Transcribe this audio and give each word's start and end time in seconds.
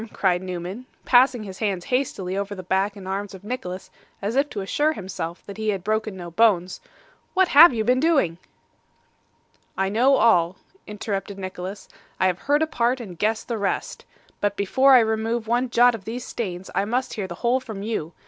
cried 0.13 0.41
Newman, 0.41 0.87
passing 1.05 1.43
his 1.43 1.59
hands 1.59 1.85
hastily 1.85 2.35
over 2.35 2.55
the 2.55 2.63
back 2.63 2.95
and 2.95 3.07
arms 3.07 3.35
of 3.35 3.43
Nicholas, 3.43 3.91
as 4.19 4.35
if 4.35 4.49
to 4.49 4.61
assure 4.61 4.93
himself 4.93 5.45
that 5.45 5.57
he 5.57 5.69
had 5.69 5.83
broken 5.83 6.17
no 6.17 6.31
bones. 6.31 6.81
'What 7.35 7.49
have 7.49 7.71
you 7.71 7.83
been 7.83 7.99
doing?' 7.99 8.39
'I 9.77 9.89
know 9.89 10.15
all,' 10.15 10.57
interrupted 10.87 11.37
Nicholas; 11.37 11.87
'I 12.19 12.25
have 12.25 12.39
heard 12.39 12.63
a 12.63 12.67
part, 12.67 12.99
and 12.99 13.15
guessed 13.19 13.47
the 13.47 13.59
rest. 13.59 14.03
But 14.39 14.55
before 14.57 14.95
I 14.95 15.01
remove 15.01 15.47
one 15.47 15.69
jot 15.69 15.93
of 15.93 16.05
these 16.05 16.25
stains, 16.25 16.71
I 16.73 16.83
must 16.83 17.13
hear 17.13 17.27
the 17.27 17.35
whole 17.45 17.59
from 17.59 17.83
you. 17.83 18.11